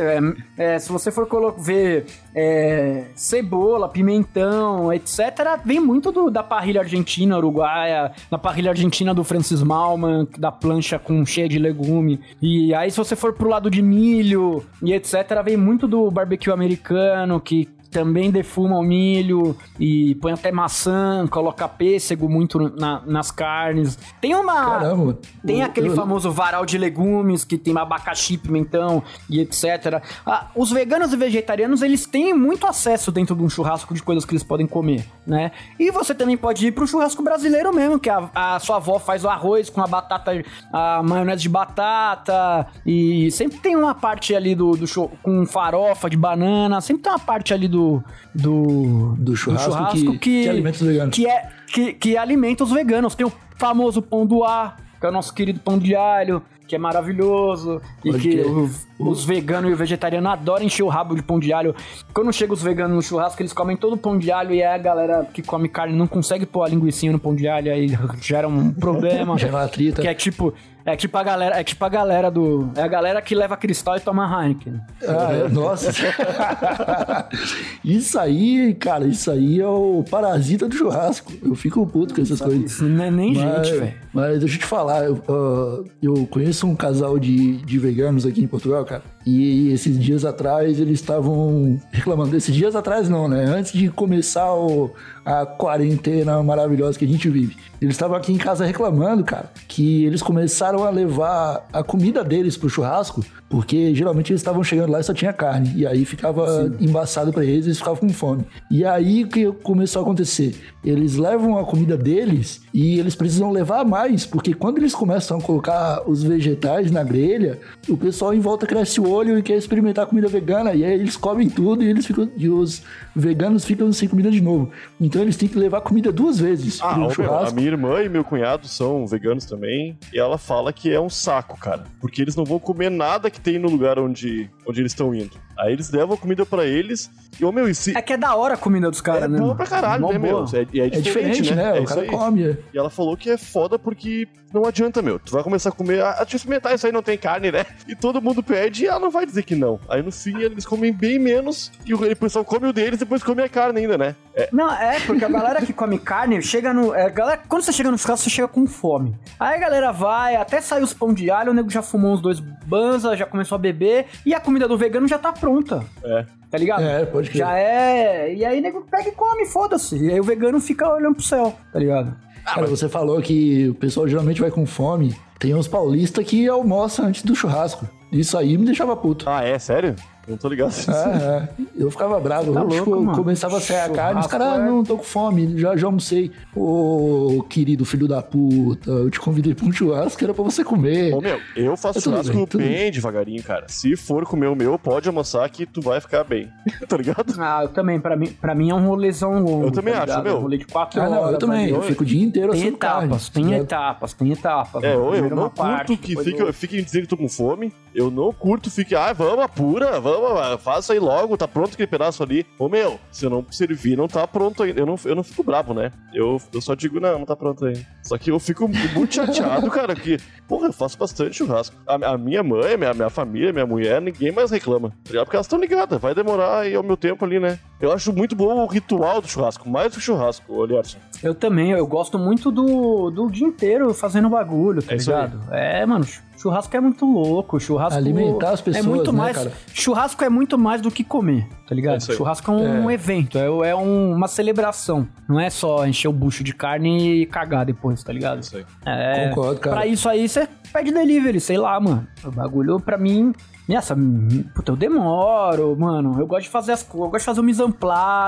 [0.59, 1.27] é, é, se você for
[1.59, 2.07] ver
[2.39, 9.25] é, cebola, pimentão, etc., vem muito do- da parrilha argentina, uruguaia, da parrilha argentina do
[9.25, 12.21] Francis Malman, da plancha com cheia de legume.
[12.43, 16.51] E aí, se você for pro lado de milho e etc., vem muito do barbecue
[16.53, 23.31] americano, que também defuma o milho e põe até maçã, coloca pêssego muito na- nas
[23.31, 23.99] carnes.
[24.21, 24.53] Tem uma.
[24.67, 25.19] Caramba.
[25.47, 30.03] Tem Eu- aquele eu- famoso varal de legumes que tem abacaxi, pimentão e etc.
[30.27, 34.27] Ah, os veganos e vegetarianos, eles têm muito acesso dentro de um churrasco de coisas
[34.27, 35.53] que eles podem comer, né?
[35.81, 39.25] E você também pode ir pro churrasco brasileiro mesmo, que a, a sua avó faz
[39.25, 40.33] o arroz com a batata,
[40.71, 46.11] a maionese de batata e sempre tem uma parte ali do, do show, com farofa
[46.11, 47.86] de banana, sempre tem uma parte ali do
[48.35, 51.15] do, Do churrasco que- que alimenta os veganos.
[51.17, 53.15] que é que, que alimenta os veganos.
[53.15, 56.75] Tem o famoso pão do ar, que é o nosso querido pão de alho, que
[56.75, 57.81] é maravilhoso.
[58.05, 61.53] E que o- os veganos e o vegetariano adoram encher o rabo de pão de
[61.53, 61.75] alho.
[62.13, 64.75] Quando chega os veganos no churrasco, eles comem todo o pão de alho e aí
[64.75, 67.89] a galera que come carne não consegue pôr a linguiça no pão de alho, aí
[68.21, 69.37] gera um problema.
[69.39, 70.03] Gera uma trita.
[70.03, 70.55] Que é tipo.
[70.85, 72.71] É tipo a galera, é tipo a galera do.
[72.77, 74.81] É a galera que leva cristal e toma Heineken.
[75.03, 75.91] Ah, é, nossa.
[77.85, 81.33] isso aí, cara, isso aí é o parasita do churrasco.
[81.43, 82.71] Eu fico puto com essas coisas.
[82.71, 83.95] Isso não é nem Mas, gente, velho.
[84.13, 88.41] mas deixa eu te falar, eu, ah, eu conheço um casal de, de veganos aqui
[88.41, 89.03] em Portugal cara.
[89.27, 92.37] E esses dias atrás eles estavam reclamando.
[92.37, 93.45] Esses dias atrás não, né?
[93.45, 94.93] Antes de começar o,
[95.25, 97.57] a quarentena maravilhosa que a gente vive.
[97.81, 102.57] Eles estavam aqui em casa reclamando, cara, que eles começaram a levar a comida deles
[102.57, 105.73] pro churrasco, porque geralmente eles estavam chegando lá e só tinha carne.
[105.77, 108.45] E aí ficava embaçado pra eles, eles ficavam com fome.
[108.71, 110.55] E aí o que começou a acontecer?
[110.85, 115.43] Eles levam a comida deles e eles precisam levar mais, porque quando eles começam a
[115.43, 120.07] colocar os vegetais na grelha, o pessoal em volta cresce o olho e quer experimentar
[120.07, 120.75] comida vegana.
[120.75, 122.31] E aí eles comem tudo e eles ficam.
[122.37, 122.83] E os
[123.17, 124.71] veganos ficam sem comida de novo.
[125.01, 127.55] Então eles têm que levar comida duas vezes Ah, pro meu, a churrasco.
[127.57, 131.59] minha irmã e meu cunhado são veganos também, e ela fala que é um saco,
[131.59, 131.85] cara.
[132.01, 135.33] Porque eles não vão comer nada que tem no lugar onde, onde eles estão indo.
[135.59, 137.97] Aí eles levam a comida pra eles, e, ô meu, e se.
[137.97, 139.39] É que é da hora a comida dos caras, é né?
[139.39, 139.57] boa mano?
[139.57, 140.45] pra caralho, Mó né, meu?
[140.45, 140.51] boa.
[140.53, 141.79] É, é É diferente, né?
[141.79, 142.07] É o cara aí.
[142.09, 142.43] come.
[142.45, 142.59] é.
[142.75, 145.19] E ela falou que é foda porque não adianta, meu.
[145.19, 146.03] Tu vai começar a comer.
[146.03, 147.65] Ah, deixa eu experimentar, isso aí não tem carne, né?
[147.89, 149.81] E todo mundo pede e ela não vai dizer que não.
[149.89, 153.01] Aí no fim eles comem bem menos e o, e o pessoal come o deles
[153.01, 154.15] e depois come a carne ainda, né?
[154.35, 156.95] É, Não, é, porque a galera que come carne chega no.
[156.95, 159.17] É, galera, quando você chega no churrasco, você chega com fome.
[159.41, 162.21] Aí a galera vai, até sai os pão de alho, o nego já fumou uns
[162.21, 165.83] dois banza, já começou a beber, e a comida do vegano já tá pronta.
[166.05, 166.27] é.
[166.49, 166.85] Tá ligado?
[166.85, 167.41] É, pode crer.
[167.41, 168.33] Já é.
[168.33, 169.97] E aí o nego pega e come, foda-se.
[169.97, 172.17] E aí o vegano fica olhando pro céu, tá ligado?
[172.45, 175.15] Cara, você falou que o pessoal geralmente vai com fome.
[175.41, 177.87] Tem uns paulistas que almoçam antes do churrasco.
[178.13, 179.29] Isso aí me deixava puto.
[179.29, 179.59] Ah, é?
[179.59, 179.97] Sério?
[180.29, 180.73] Não tô ligado.
[180.89, 181.49] É, é.
[181.77, 182.53] Eu ficava bravo.
[182.53, 183.17] Tá eu, louco, tipo, mano.
[183.19, 185.87] começava a sair a carne, os caras, ah, é- não, tô com fome, já, já
[185.87, 186.31] almocei.
[186.55, 191.15] Ô, querido filho da puta, eu te convidei pra um churrasco, era pra você comer.
[191.15, 193.67] Ô, meu, eu faço É churrasco bem, bem, devagarinho, cara.
[193.69, 196.49] Se for comer o meu, pode almoçar que tu vai ficar bem.
[196.89, 197.35] tá ligado?
[197.39, 198.01] Ah, eu também.
[198.01, 199.65] Pra mim, pra mim é um rolezão longo.
[199.67, 200.37] Eu também tá acho, meu.
[200.39, 201.17] Um rolê de quatro Ah, horas.
[201.17, 201.69] não, eu também.
[201.69, 203.07] Eu fico o dia inteiro Tem carne.
[203.07, 203.65] etapas, tem tá ligado?
[203.65, 204.83] etapas, tem etapas.
[204.85, 206.15] É, eu Primeiro não curto parte, que
[206.53, 207.73] fiquem dizendo que tô com fome.
[207.95, 210.16] Eu não curto, fique, ah, vamos, apura, vamos,
[210.59, 212.47] faça aí logo, tá pronto aquele pedaço ali.
[212.59, 214.81] Ô meu, se eu não servir, não tá pronto ainda.
[214.81, 215.91] Eu não, eu não fico bravo, né?
[216.13, 217.87] Eu, eu só digo, não, não tá pronto ainda.
[218.03, 221.77] Só que eu fico muito chateado, cara, que, porra, eu faço bastante churrasco.
[221.87, 224.91] A, a minha mãe, a minha, minha família, minha mulher, ninguém mais reclama.
[225.05, 225.25] Tá?
[225.25, 227.59] Porque elas estão ligadas, vai demorar aí ao meu tempo ali, né?
[227.81, 230.99] Eu acho muito bom o ritual do churrasco, mais do churrasco, Eliarson.
[231.23, 235.41] Eu também, eu gosto muito do, do dia inteiro fazendo bagulho, tá É ligado?
[235.51, 237.99] É, mano, churrasco é muito louco, churrasco...
[237.99, 239.53] Alimentar as pessoas, é muito né, mais, cara?
[239.73, 241.97] Churrasco é muito mais do que comer, tá ligado?
[241.97, 245.07] É churrasco é um evento, é, é um- uma celebração.
[245.29, 248.43] Não é só encher o bucho de carne e cagar depois, tá ligado?
[248.43, 248.65] Isso aí.
[248.85, 249.77] É, Concordo, cara.
[249.77, 252.07] Pra isso aí, você pede delivery, sei lá, mano.
[252.25, 253.33] O bagulho, pra mim...
[253.69, 256.21] Nossa, hum, puta, eu demoro, mano.
[256.21, 257.07] Eu gosto de fazer as coisas.
[257.07, 257.63] Eu gosto de fazer o mise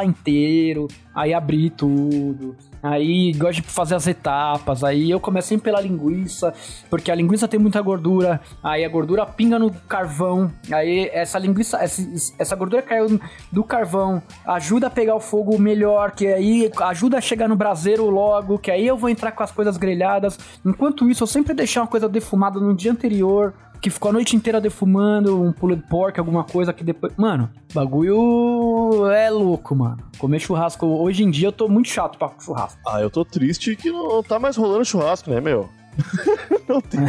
[0.04, 0.88] inteiro.
[1.14, 2.56] Aí abrir tudo.
[2.82, 4.84] Aí gosto de fazer as etapas.
[4.84, 6.52] Aí eu começo sempre pela linguiça.
[6.88, 8.40] Porque a linguiça tem muita gordura.
[8.62, 10.50] Aí a gordura pinga no carvão.
[10.70, 12.02] Aí essa linguiça, essa,
[12.38, 16.12] essa gordura caiu do carvão ajuda a pegar o fogo melhor.
[16.12, 18.58] Que aí ajuda a chegar no braseiro logo.
[18.58, 20.38] Que aí eu vou entrar com as coisas grelhadas.
[20.64, 24.36] Enquanto isso, eu sempre deixei uma coisa defumada no dia anterior que ficou a noite
[24.36, 27.12] inteira defumando, um pulled pork, alguma coisa que depois.
[27.16, 29.98] Mano, bagulho é louco, mano.
[30.18, 30.86] Comer churrasco.
[30.86, 32.80] Hoje em dia eu tô muito chato pra churrasco.
[32.86, 35.68] Ah, eu tô triste que não tá mais rolando churrasco, né, meu?
[36.68, 37.00] não tem.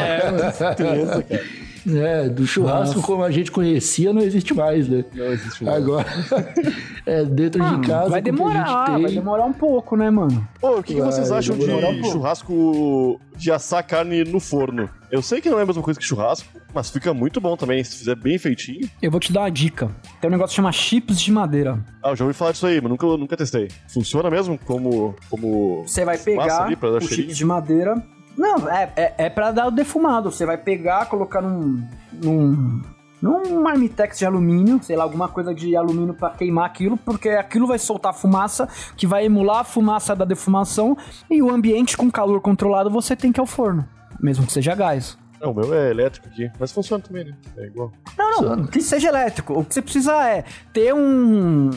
[0.00, 1.65] é, tristeza, cara.
[1.88, 5.04] É, do churrasco como a gente conhecia não existe mais, né?
[5.14, 5.76] Não existe mais.
[5.76, 6.06] Agora,
[7.06, 9.02] é dentro Mano, de casa, vai demorar, gente tem.
[9.02, 10.46] vai demorar um pouco, né, mano?
[10.60, 12.10] Ô, o que, que vocês acham um de pouco.
[12.10, 14.88] churrasco de assar carne no forno?
[15.10, 17.82] Eu sei que não é a mesma coisa que churrasco, mas fica muito bom também,
[17.84, 18.88] se fizer bem feitinho.
[19.00, 19.88] Eu vou te dar uma dica.
[20.20, 21.78] Tem um negócio que chama chips de madeira.
[22.02, 23.68] Ah, eu já ouvi falar disso aí, mas nunca, nunca testei.
[23.88, 25.14] Funciona mesmo como.
[25.30, 27.22] como Você vai pegar ali pra dar o cheirinho?
[27.28, 28.02] chips de madeira.
[28.36, 30.30] Não, é, é, é pra dar o defumado.
[30.30, 31.82] Você vai pegar, colocar num.
[32.22, 32.82] num.
[33.22, 37.66] num marmitex de alumínio, sei lá, alguma coisa de alumínio pra queimar aquilo, porque aquilo
[37.66, 40.96] vai soltar fumaça, que vai emular a fumaça da defumação,
[41.30, 43.88] e o ambiente com calor controlado você tem que ir ao forno,
[44.20, 45.16] mesmo que seja gás.
[45.40, 47.34] Não, o meu é elétrico aqui, mas funciona também, né?
[47.58, 47.92] É igual.
[48.16, 49.58] Não, não, que seja elétrico.
[49.58, 51.70] O que você precisa é ter um,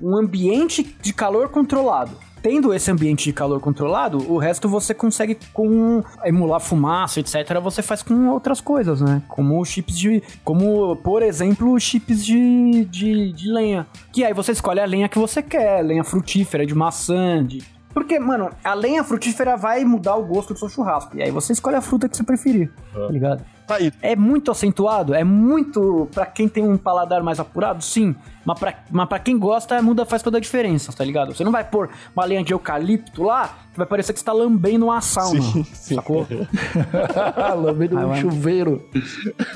[0.00, 2.12] um ambiente de calor controlado.
[2.42, 7.60] Tendo esse ambiente de calor controlado, o resto você consegue com emular fumaça, etc.
[7.62, 9.22] Você faz com outras coisas, né?
[9.28, 10.22] Como chips de.
[10.44, 13.86] Como, por exemplo, chips de, de, de lenha.
[14.12, 17.62] Que aí você escolhe a lenha que você quer, lenha frutífera, de maçã, de.
[17.92, 21.16] Porque, mano, a lenha frutífera vai mudar o gosto do seu churrasco.
[21.16, 23.42] E aí você escolhe a fruta que você preferir, tá ligado?
[23.66, 23.92] Tá aí.
[24.00, 26.08] É muito acentuado, é muito.
[26.14, 28.14] Pra quem tem um paladar mais apurado, sim.
[28.44, 31.34] Mas pra, mas pra quem gosta, muda, faz toda a diferença, tá ligado?
[31.34, 34.32] Você não vai pôr uma lenha de eucalipto lá, que vai parecer que você tá
[34.32, 35.40] lambendo uma sauna.
[35.42, 35.94] Sim, sim.
[35.96, 36.24] Sacou?
[37.60, 38.88] Lambendo Ah, um vai- chuveiro.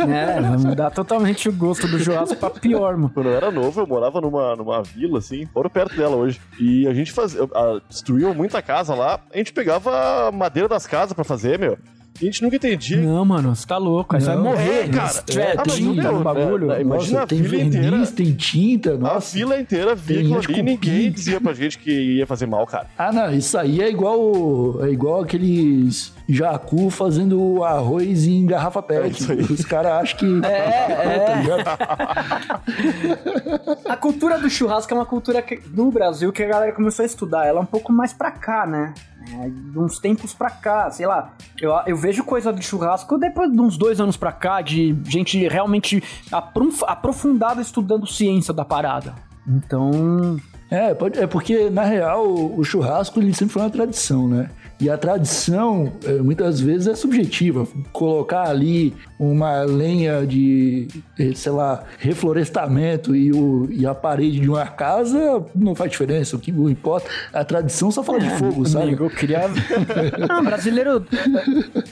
[0.00, 3.10] É, vai mudar totalmente o gosto do churrasco pra pior, mano.
[3.14, 6.40] Quando eu era novo, eu morava numa, numa vila, assim, moro perto dela hoje.
[6.58, 7.42] E a gente fazia.
[7.44, 9.20] a- Destruiu muita casa lá.
[9.32, 11.78] A gente pegava madeira das casas pra fazer, meu.
[12.20, 12.98] A gente nunca entendia.
[12.98, 14.14] Não, mano, você tá louco.
[14.14, 15.08] Aí você vai morrer, é, cara.
[15.08, 16.70] Se tiver É, mas, tinta no bagulho.
[16.72, 17.90] é, é, Imagina Nossa, a tem vila inteira.
[17.90, 19.38] verniz, tem tinta, A nossa.
[19.38, 22.86] inteira Tem aquilo gente ali e ninguém dizia pra gente que ia fazer mal, cara.
[22.98, 24.20] Ah, não, isso aí é igual
[24.84, 29.20] é igual aqueles jacu fazendo arroz em garrafa É pet.
[29.20, 29.40] isso aí.
[29.40, 30.40] Os caras acham que.
[30.50, 31.42] É, tá é.
[31.42, 31.64] ligado?
[33.88, 37.06] A cultura do churrasco é uma cultura que, do Brasil que a galera começou a
[37.06, 37.46] estudar.
[37.46, 38.92] Ela é um pouco mais pra cá, né?
[39.70, 41.32] De uns tempos pra cá, sei lá.
[41.60, 45.46] Eu, eu vejo coisa do churrasco depois de uns dois anos pra cá, de gente
[45.46, 46.02] realmente
[46.32, 49.14] aprofundada aprofundada estudando ciência da parada.
[49.46, 50.36] Então.
[50.70, 54.48] É, pode- é porque, na real, o, o churrasco ele sempre foi uma tradição, né?
[54.80, 57.66] E a tradição, é, muitas vezes, é subjetiva.
[57.92, 60.88] Colocar ali uma lenha de,
[61.18, 66.36] eh, sei lá, reflorestamento e, o, e a parede de uma casa não faz diferença.
[66.36, 68.84] O que importa, a tradição só fala de fogo, sabe?
[68.86, 69.42] Amigo, eu queria.
[70.28, 71.04] Não, brasileiro.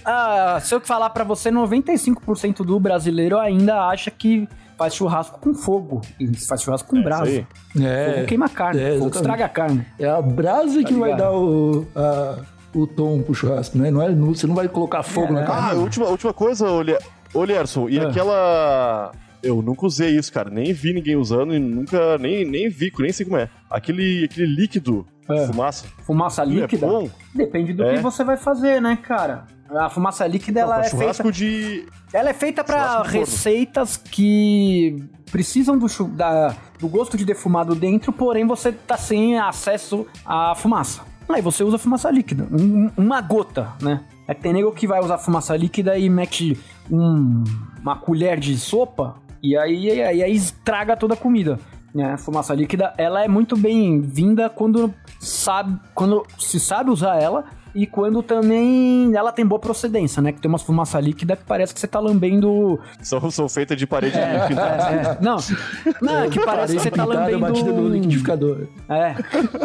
[0.05, 5.53] Ah, se eu falar pra você, 95% do brasileiro ainda acha que faz churrasco com
[5.55, 6.01] fogo.
[6.18, 7.24] E faz churrasco com brasa.
[7.24, 7.46] aí.
[7.85, 9.85] É, Fogo queima a carne, é, fogo estraga a carne.
[9.98, 12.38] É a brasa que vai dar o, a-
[12.74, 13.90] o tom pro churrasco, né?
[13.90, 15.70] Não é, você não vai colocar fogo na Ah, carne.
[15.70, 16.98] a última, última coisa, ô Lia-
[17.35, 18.09] ô Lierson, e Ah.
[18.09, 19.12] aquela.
[19.42, 20.50] Eu nunca usei isso, cara.
[20.50, 22.18] Nem vi ninguém usando e nunca.
[22.18, 23.48] Nem, nem vi, nem sei como é.
[23.70, 25.46] Aquele, aquele líquido, É.
[25.46, 25.87] fumaça.
[26.04, 26.87] Fumaça aquilo líquida?
[26.87, 27.09] É bom.
[27.35, 27.94] Depende do É.
[27.96, 29.46] que você vai fazer, né, cara?
[29.70, 31.87] A fumaça líquida, Não, ela, é feita, de.
[32.12, 33.02] ela é feita forno.
[33.12, 34.96] receitas que
[35.31, 40.54] precisam do, chu- da- do gosto de defumado dentro, porém você tá sem acesso à
[40.57, 41.02] fumaça.
[41.29, 44.01] Aí você usa fumaça líquida, um- uma gota, né?
[44.27, 46.59] É que tem nego que vai usar fumaça líquida e mete
[46.91, 47.45] um-
[47.83, 51.59] uma colher de sopa e aí, aí, aí estraga toda a comida.
[51.95, 52.17] Né?
[52.19, 58.22] Fumaça líquida, ela é muito bem-vinda quando sabe, quando se sabe usar ela e quando
[58.22, 60.33] também ela tem boa procedência, né?
[60.33, 63.87] Que tem umas fumaça líquida que parece que você tá lambendo São, são feitas de
[63.87, 64.16] parede
[64.48, 64.83] pintada.
[64.90, 65.37] é, não,
[66.02, 67.38] não, é que parece que você tá lambendo...
[67.40, 68.66] batida no liquidificador.
[68.88, 69.14] É,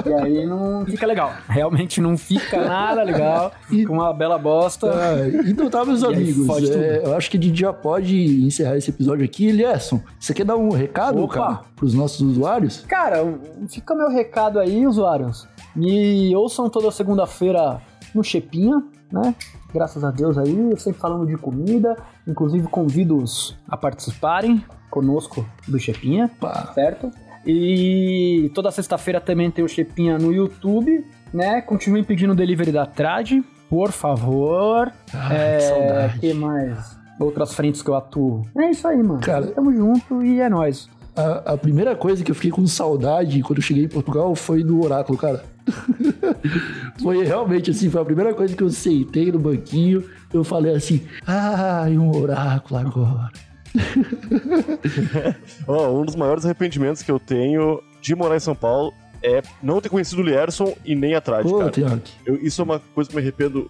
[0.10, 1.34] e aí não fica legal.
[1.48, 3.52] Realmente não fica nada legal.
[3.70, 4.88] E- Fica uma bela bosta.
[4.92, 6.70] Ah, então tá, meus E amigos.
[6.72, 9.52] é, eu acho que a gente já pode encerrar esse episódio aqui.
[9.52, 11.34] Lierson, você quer dar um recado, Opa.
[11.34, 12.84] cara, pros nossos usuários?
[12.88, 13.24] Cara,
[13.70, 15.48] fica meu recado aí, usuários.
[15.76, 17.82] Me ouçam toda segunda-feira
[18.14, 19.36] no Chepinha, né?
[19.74, 21.96] Graças a Deus aí, eu sempre falando de comida.
[22.28, 26.30] Inclusive convido-os a participarem conosco do Chepinha.
[26.74, 27.10] Certo?
[27.46, 31.62] E toda sexta-feira também tem o Chepinha no YouTube, né?
[31.62, 33.32] Continuem pedindo delivery da Trad,
[33.70, 34.92] por favor.
[35.14, 36.20] Ai, é, que saudade.
[36.20, 36.98] que mais?
[37.20, 38.44] Outras frentes que eu atuo.
[38.58, 39.20] É isso aí, mano.
[39.22, 40.88] Cara- Tamo junto e é nóis.
[41.16, 44.64] A, a primeira coisa que eu fiquei com saudade quando eu cheguei em Portugal foi
[44.64, 45.44] do oráculo, cara.
[47.02, 50.04] foi realmente assim, foi a primeira coisa que eu sentei no banquinho.
[50.34, 53.32] Eu falei assim, ai, um oráculo agora.
[55.68, 59.80] Ó, um dos maiores arrependimentos que eu tenho de morar em São Paulo é não
[59.80, 62.02] ter conhecido o Lierson e nem a Trad, Pô, cara.
[62.26, 63.70] Eu- isso é uma coisa que eu me arrependo.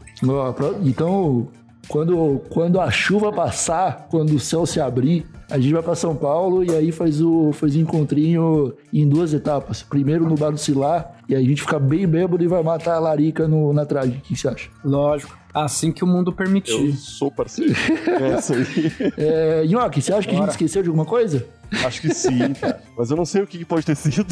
[0.56, 1.47] Pro- Então,
[1.87, 6.15] quando, quando a chuva passar, quando o céu se abrir, a gente vai pra São
[6.15, 9.83] Paulo e aí faz o, faz o encontrinho em duas etapas.
[9.83, 12.95] Primeiro no Bar do Cilar, e aí a gente fica bem bêbado e vai matar
[12.95, 14.17] a larica no, na trade.
[14.17, 14.69] O que você acha?
[14.83, 15.37] Lógico.
[15.53, 16.93] Assim que o mundo Eu permitir.
[16.93, 17.73] sou parceiro.
[17.75, 19.13] é isso aí.
[19.17, 21.45] É, Nhoque, você acha que a gente esqueceu de alguma coisa?
[21.86, 22.81] Acho que sim, cara.
[22.97, 24.25] Mas eu não sei o que pode ter sido.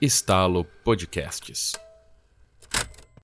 [0.01, 1.82] Estalo Podcasts.